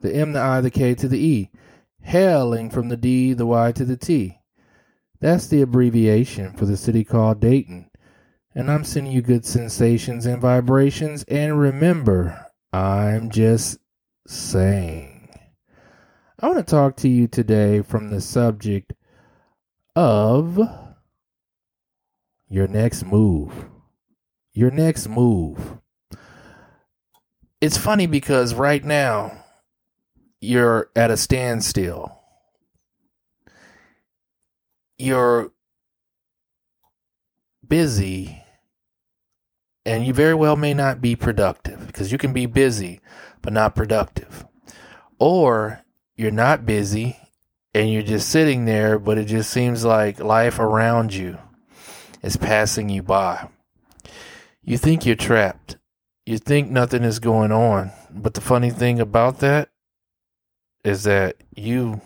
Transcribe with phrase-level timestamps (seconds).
[0.00, 1.50] The M, the I, the K to the E,
[2.00, 4.38] hailing from the D, the Y to the T.
[5.20, 7.90] That's the abbreviation for the city called Dayton.
[8.54, 11.24] And I'm sending you good sensations and vibrations.
[11.24, 13.78] And remember, I'm just
[14.26, 15.28] saying.
[16.40, 18.94] I want to talk to you today from the subject
[19.94, 20.58] of
[22.48, 23.66] your next move.
[24.54, 25.78] Your next move.
[27.60, 29.44] It's funny because right now
[30.40, 32.18] you're at a standstill.
[34.98, 35.52] You're
[37.66, 38.42] busy
[39.86, 43.00] and you very well may not be productive because you can be busy
[43.42, 44.46] but not productive.
[45.18, 45.82] Or
[46.16, 47.18] you're not busy
[47.74, 51.38] and you're just sitting there, but it just seems like life around you
[52.22, 53.48] is passing you by.
[54.62, 55.76] You think you're trapped.
[56.26, 57.92] You think nothing is going on.
[58.10, 59.69] But the funny thing about that
[60.84, 62.00] is that you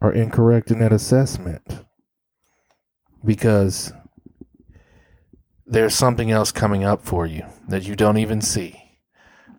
[0.00, 1.84] are incorrect in that assessment
[3.24, 3.92] because
[5.66, 8.82] there's something else coming up for you that you don't even see.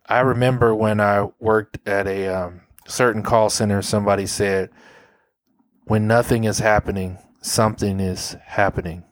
[0.08, 4.70] I remember when I worked at a um, certain call center, somebody said,
[5.83, 9.03] when nothing is happening, something is happening.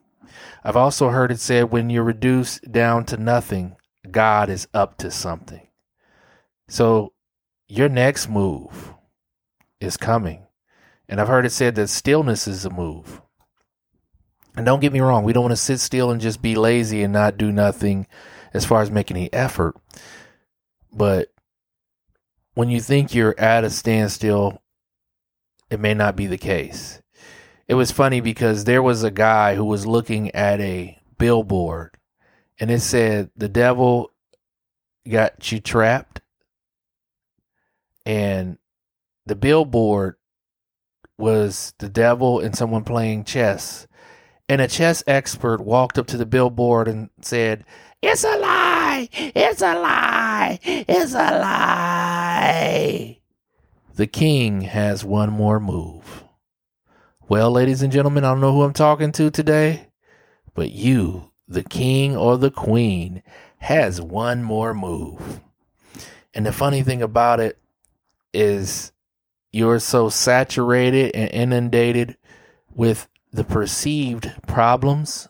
[0.63, 3.75] I've also heard it said, when you're reduced down to nothing,
[4.09, 5.67] God is up to something.
[6.67, 7.13] So
[7.67, 8.93] your next move
[9.79, 10.45] is coming.
[11.07, 13.21] And I've heard it said that stillness is a move.
[14.55, 17.03] And don't get me wrong, we don't want to sit still and just be lazy
[17.03, 18.07] and not do nothing
[18.53, 19.75] as far as making any effort.
[20.93, 21.33] But
[22.53, 24.61] when you think you're at a standstill,
[25.69, 27.01] it may not be the case.
[27.67, 31.97] It was funny because there was a guy who was looking at a billboard
[32.59, 34.11] and it said, The devil
[35.09, 36.21] got you trapped.
[38.05, 38.57] And
[39.25, 40.15] the billboard
[41.17, 43.87] was the devil and someone playing chess.
[44.47, 47.65] And a chess expert walked up to the billboard and said,
[48.01, 49.09] It's a lie!
[49.11, 50.59] It's a lie!
[50.63, 53.19] It's a lie!
[53.95, 56.23] The king has one more move.
[57.27, 59.87] Well, ladies and gentlemen, I don't know who I'm talking to today,
[60.53, 63.23] but you, the king or the queen,
[63.59, 65.39] has one more move.
[66.35, 67.57] And the funny thing about it
[68.35, 68.91] is
[69.51, 72.17] you're so saturated and inundated
[72.73, 75.27] with the perceived problems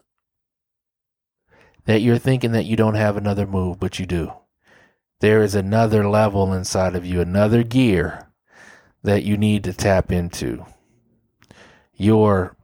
[1.85, 4.33] that you're thinking that you don't have another move, but you do.
[5.19, 8.31] There is another level inside of you, another gear
[9.03, 10.65] that you need to tap into.
[11.95, 12.55] You're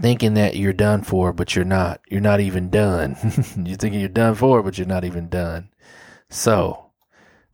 [0.00, 2.00] thinking that you're done for, but you're not.
[2.08, 3.16] You're not even done.
[3.64, 5.70] you're thinking you're done for, but you're not even done.
[6.28, 6.85] So,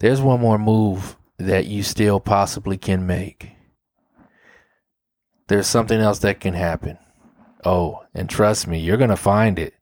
[0.02, 3.52] there's one more move that you still possibly can make.
[5.46, 6.98] There's something else that can happen.
[7.64, 9.74] Oh, and trust me, you're going to find it.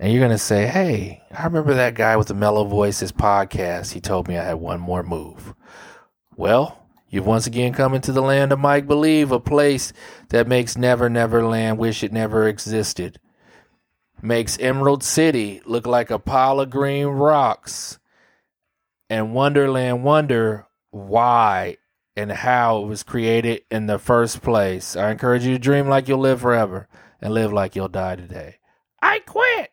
[0.00, 3.12] And you're going to say, hey, I remember that guy with the mellow voice, his
[3.12, 3.92] podcast.
[3.92, 5.54] He told me I had one more move.
[6.36, 9.92] Well, You've once again come into the land of Mike Believe, a place
[10.30, 13.20] that makes Never Never Land wish it never existed.
[14.20, 18.00] Makes Emerald City look like a pile of green rocks.
[19.10, 21.76] And Wonderland wonder why
[22.16, 24.96] and how it was created in the first place.
[24.96, 26.88] I encourage you to dream like you'll live forever
[27.20, 28.56] and live like you'll die today.
[29.02, 29.70] I quit.